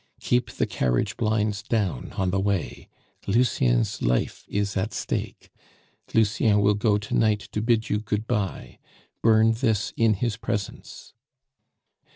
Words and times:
Keep 0.19 0.49
the 0.53 0.65
carriage 0.65 1.15
blinds 1.15 1.61
down 1.61 2.11
on 2.13 2.31
the 2.31 2.39
way. 2.39 2.89
Lucien's 3.27 4.01
life 4.01 4.45
is 4.47 4.75
at 4.75 4.93
stake. 4.95 5.51
"Lucien 6.15 6.59
will 6.59 6.73
go 6.73 6.97
to 6.97 7.13
night 7.13 7.41
to 7.51 7.61
bid 7.61 7.87
you 7.87 7.99
good 7.99 8.25
bye; 8.25 8.79
burn 9.21 9.51
this 9.51 9.93
in 9.95 10.15
his 10.15 10.37
presence." 10.37 11.13